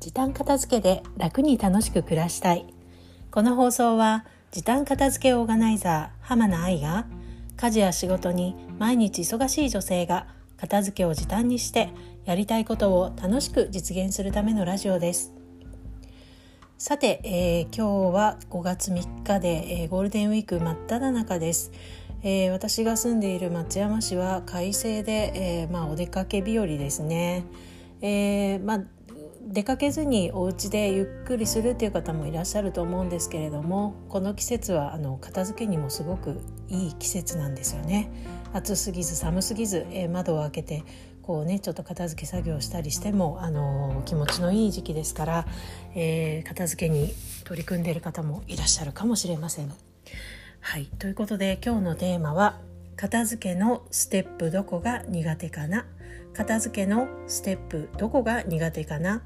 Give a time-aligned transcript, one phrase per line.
[0.00, 2.64] 時短片付けで楽に楽しく暮らしたい。
[3.30, 7.06] この放送は時短片付けオーガナイザー浜名愛が
[7.58, 10.26] 家事や仕事に毎日忙しい女性が
[10.56, 11.90] 片付けを時短にして
[12.24, 15.34] やりたいことを楽しく実現するためのラジオです。
[16.78, 21.72] さて、えー、今日は5月3日で、えー、ゴールデンウィーク真っ只中です、
[22.22, 27.44] えー、私が住んでいる松山市は快晴で、えまあ、お出かけ日和ですね、
[28.00, 28.80] えまあ
[29.50, 38.12] 出かけずにお家でゆっくりするっていう方もいらっしゃると思うんですけれどもこの季節はあの片付けにもすごくいい季節なんですよね
[38.52, 40.84] 暑すぎず寒すぎず、えー、窓を開けて
[41.22, 45.46] こうねちょっと片付け作業したりしても、あのー、気持ちのいい時期ですから、
[45.96, 47.12] えー、片付けに
[47.44, 49.72] 取り組んでいる方もいらっしゃるかもしれません。
[50.60, 52.60] はいということで今日のテーマは
[52.94, 55.86] 「片付けのステップどこが苦手かな?」
[56.32, 59.22] 片付けのステップどこが苦手かな？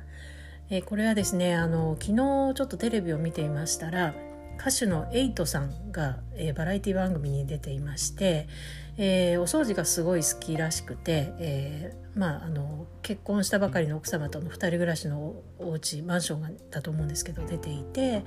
[0.70, 4.14] えー、これはですねあの昨日ちょっとテレビを見ていましたら
[4.58, 8.48] 歌手のエイトさんが、えー、バラエティ番組に出ていまして、
[8.96, 18.24] えー、お掃除がすごい好きらしくて、えー、まああの結婚したばかりの奥様との2人暮らしのお家マンションだと思うんですけど出ていて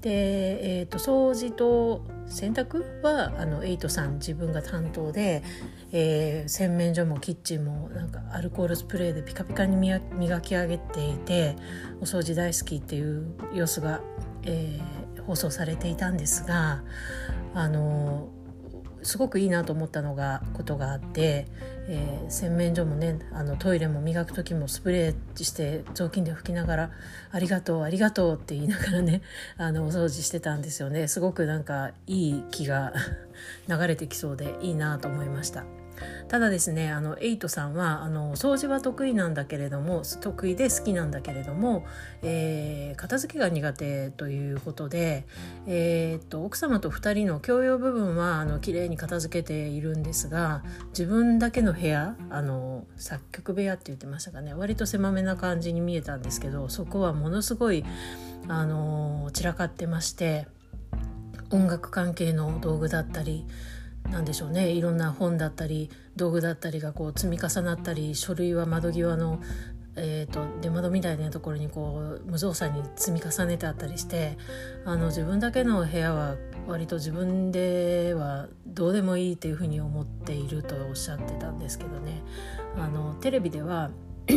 [0.00, 5.42] で、えーと、掃除と洗濯はあのエイトさん自分が担当で、
[5.92, 10.00] えー、洗面所もキッチンもなんかアルコールスプレーでピカピカに磨
[10.40, 11.56] き上げていて
[12.00, 14.00] お掃除大好きっていう様子が、
[14.44, 16.82] えー、放送されていたんですが
[17.54, 18.28] あの
[19.02, 21.46] すごくいいなと思ったのがことがあって、
[21.88, 26.90] えー、洗面所もねあのトイレも磨く時もスプレーして雑巾で拭きながら
[27.30, 29.22] 「ありがとうありがとう」って言いながらね
[29.58, 32.92] あのお掃除してたんですよねすごくなんかいい気が
[33.68, 35.64] 流れてきそうでいいなと思いました。
[36.28, 41.86] ただですねあのエイトさんはあの掃除は得意なんだけれども得意で好きなんだけれども、
[42.22, 45.26] えー、片付けが苦手ということで、
[45.66, 57.84] えー、っと奥様と2人の共用部分はあの綺麗に片付けているんですが自分だけの部屋あの作曲部屋って言ってましたかね割と狭めな感じに見えたんですけどそこはものすごい
[58.48, 60.46] あの散らかってまして
[61.50, 63.46] 音楽関係の道具だったり
[64.10, 64.70] 何でしょうね。
[64.70, 69.40] いろんな本だったり道具だったりがこう積み重なったり書類は窓際の、
[69.96, 74.36] えーと、出窓みたいなところにこう無造作に積み重ねてあったりして
[74.84, 76.36] あの自分だけの部屋は
[76.66, 82.22] 割と自分ではどうでもいいっていうふうに思っているとおっしゃってたんですけどね。
[82.76, 83.90] あのテレビでは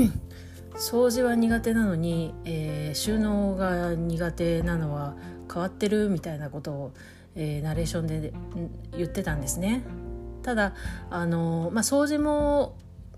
[0.76, 5.16] 掃除は苦手なのに、えー、収納が苦手なのは
[5.52, 6.94] 変わってるみたいなことを
[7.36, 8.34] えー、ナレーションで
[8.98, 9.84] 言ってたんですね。
[10.44, 10.74] ただ
[11.10, 12.78] あの、まあ、掃除も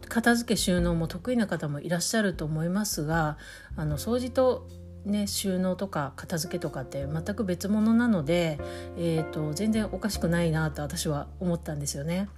[0.10, 3.38] 片付け収納も得意な方もいらっしゃると思いますが
[3.76, 4.68] あの掃除と
[5.06, 8.60] ね、収納とか片付けとかって全く別物なので、
[8.98, 12.30] えーと、全然おかしくないなと私は思ったんですよね。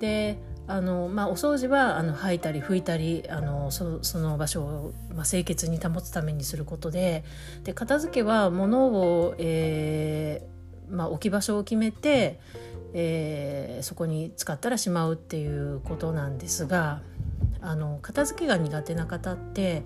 [0.00, 7.22] であの、まあ、お掃除はあの吐いたり拭いたりあのそその場所を、まあ、清潔に保つためにすることで
[7.62, 10.41] で片付けは物を、え
[11.02, 12.38] まあ、置き場所を決めて、
[12.94, 17.00] えー、そこに使ったらしまうっていうことなんですが
[17.60, 19.82] あの片付けが苦手な方って、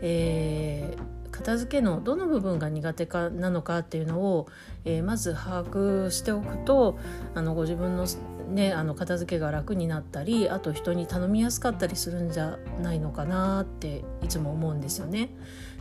[0.00, 4.46] えー、片付けのどの部分が苦手かなのかっていうのを、
[4.84, 6.98] えー、まず把握しておくと
[7.34, 8.06] あのご自分の,、
[8.48, 15.30] ね、あの片付けが楽になったりあと人に頼みやすかったりするんじゃないのかなっていつも思うんですよね。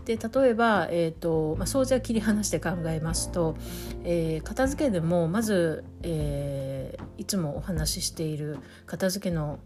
[0.10, 3.56] で例えば、えーとまあ、掃除は切り離して考えますと、
[4.04, 9.60] えー、片付けでもまず、えー、いつもお話ししている片付けの、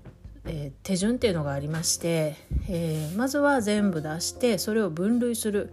[0.43, 2.35] えー、手順っていうのがありまして、
[2.67, 5.71] え、まずは全部出してそれを分類する、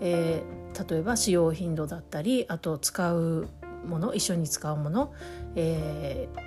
[0.00, 0.44] え、
[0.88, 3.48] 例えば使用頻度だったりあと使う
[3.88, 5.14] もの一緒に使うもの、
[5.56, 6.45] えー、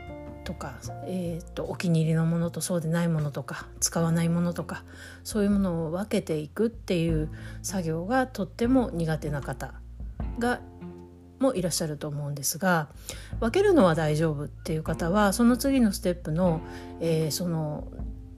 [0.50, 4.84] とか、えーと、お気に入りのものとそうでないものとか使わないものとか
[5.24, 7.30] そういうものを分けていくっていう
[7.62, 9.76] 作業がとっても苦手な方
[10.40, 10.60] が
[11.40, 12.90] もいらっしゃると思うんですが
[13.40, 16.62] 分けるのは大丈夫っていう方はその次のステップの,、
[17.00, 17.88] えー、その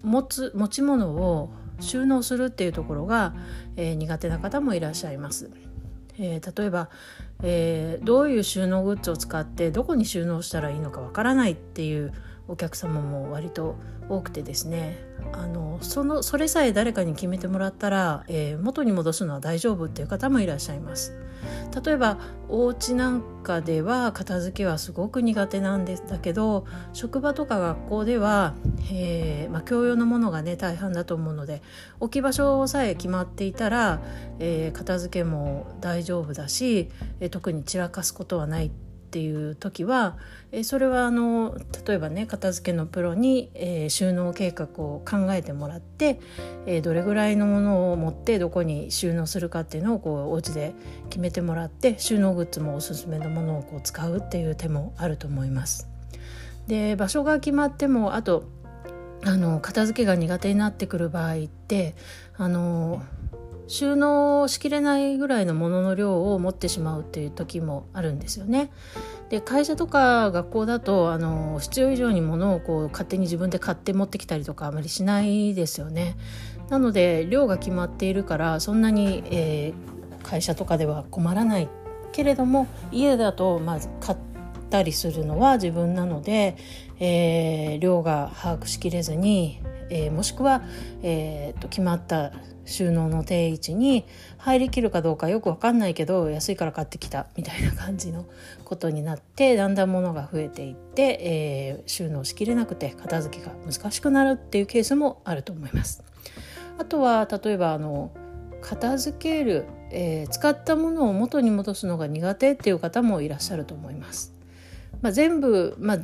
[0.04, 3.34] 持つ持ち物を収納するっていうところが、
[3.78, 5.50] えー、苦手な方もいらっしゃいます。
[6.18, 6.90] えー、例えば、
[7.44, 12.14] えー、どういう収納グッズを使ってどこに収納したらいいのかわからないっていう
[12.52, 13.76] お客様も割と
[14.10, 14.98] 多くてですね
[15.32, 21.14] あのそのそれさえ誰かに決めてもらったら、えー、元に戻すのは大丈夫っていう方もいらっしゃいます。
[21.84, 22.20] 例えば
[22.50, 28.54] お家なんかでは片付けはすごく苦手なんですだけど職場とか学校では、
[28.92, 31.64] えーまあ、共用のものがね大半だと思うので
[32.00, 34.02] 置き場所さえ決まっていたら、
[34.38, 36.90] えー、片付けも大丈夫だし、
[37.22, 40.18] えー、特に散らかすことはないってていう時は、
[40.54, 46.20] えそれはあの例えばね片付けのプロに、えー、収納計画を考えてもらって、
[46.66, 50.74] えー、どれぐらいのものを持ってどこに収納するかっていうのをこうお家で
[51.10, 55.90] 決めてもらって収納グッズもおすすめのものをこう使うっていう手もあると思います。
[56.68, 58.46] で場所が決まってもあと
[59.24, 61.96] あの片付けが苦手になってくる場合って
[62.38, 63.04] あの
[63.72, 68.70] 収納しきれないぐらいのものの量を持ってしまうっていう時もあるんですよね。
[69.30, 76.18] で会社とか学校だとあの必要以上に物をこう勝手に自分で買って持ってきたりとかあまりしないですよね。
[76.68, 81.70] なので量が決まっているからそんなに、えー、会社とかでは困らない
[82.12, 84.18] けれども家だとまず買っ
[84.70, 86.58] たりするのは自分なので、
[87.00, 90.64] えー、量が把握しきれずに、えー、もしくは、
[91.04, 92.32] えーと決まった
[92.66, 94.06] 収納の定位置に
[94.38, 98.26] 入りきるかどうかよく分かんないけど安いから買ってきたみたいな感じの
[98.66, 106.04] ことになってだんだん物が増えていって、えー、収納しきれなくて片付けが難しくなるっていうケースもあると思います。
[106.78, 108.12] あとは例えばあの
[108.62, 114.41] 片付ける、えー、使ったものを元に戻すのが苦手っていう方もいらっしゃると思います。
[115.02, 115.98] まあ、全部、まあ、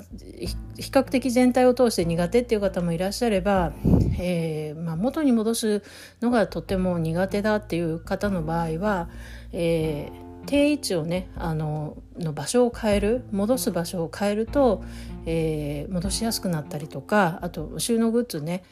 [0.77, 3.73] 比較的全体を通して苦手っていう方もいらっしゃれば、
[4.19, 5.83] えーまあ、元に戻す
[6.21, 9.09] のがとても苦手だっていう方の場合は、
[9.51, 14.83] えー、定位置をねあのの場所を変える戻す場所を変えると、
[15.25, 18.63] えー、戻しやすくなったりとかあと収納グッズね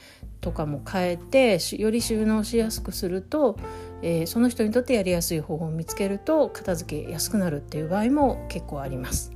[0.42, 3.57] とかも変えてより収納しやすくすると、
[4.01, 9.35] えー、その人にとってやりやすい方法を見つけると片付けやすくなるっていう場合も結構あります。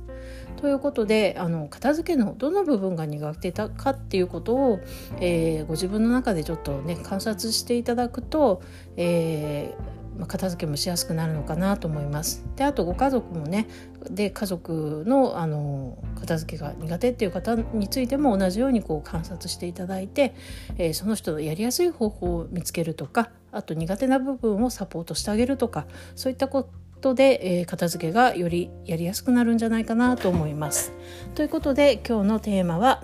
[0.60, 4.80] ということであの片付けのどの部分が苦手だかっていうことを、
[5.20, 8.62] えー、ご自分の中でちょっとね観察していただくと、
[8.96, 12.44] えー、片付けもしやすくなるのかなと思います。
[12.56, 13.68] であとご家族もね
[14.10, 20.34] で家族のあの片付けが苦手っていう方についても同じようにこう観察していただいて、
[20.76, 26.70] えー、その人のやりやすい方法を見つけるとかあと苦手な部分をサポートしてあげるとかそういったこと
[27.00, 30.92] とで、えー、片付けがよりやりやすくなるんじゃないかなと思います。
[31.34, 33.02] ということで今日のテーマは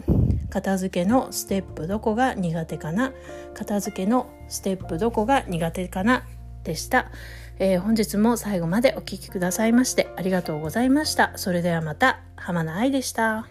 [0.50, 3.12] 片付けのステップどこが苦手かな？
[3.54, 6.24] 片付けのステップどこが苦手かな？
[6.62, 7.12] でした、
[7.60, 11.32] えー、本日も最後までお聴きくださいましてありがとうございました。
[11.36, 13.46] それではまた浜名愛でした。